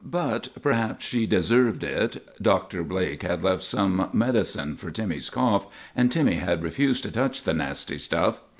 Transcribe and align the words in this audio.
But 0.03 0.49
perhaps 0.63 1.05
she 1.05 1.27
deserved 1.27 1.83
it. 1.83 2.25
Dr. 2.41 2.83
Blake 2.83 3.21
had 3.21 3.43
left 3.43 3.61
some 3.61 4.09
medicine 4.11 4.75
for 4.75 4.89
Timmy's 4.89 5.29
cough, 5.29 5.67
and 5.95 6.11
Timmy 6.11 6.37
had 6.37 6.63
refused 6.63 7.03
to 7.03 7.11
touch 7.11 7.43
the 7.43 7.53
nasty 7.53 7.99
stuff. 7.99 8.41